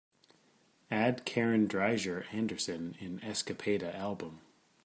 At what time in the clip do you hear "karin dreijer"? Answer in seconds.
1.25-2.25